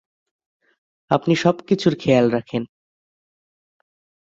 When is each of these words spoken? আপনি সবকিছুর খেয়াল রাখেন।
আপনি 1.11 1.33
সবকিছুর 1.35 1.93
খেয়াল 1.95 2.25
রাখেন। 2.31 2.63